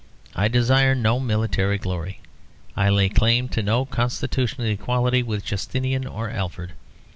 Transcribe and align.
I 0.35 0.47
desire 0.47 0.95
no 0.95 1.19
military 1.19 1.77
glory. 1.77 2.21
I 2.75 2.89
lay 2.89 3.07
claim 3.07 3.49
to 3.49 3.61
no 3.61 3.85
constitutional 3.85 4.65
equality 4.65 5.21
with 5.21 5.45
Justinian 5.45 6.07
or 6.07 6.27
Alfred. 6.31 6.71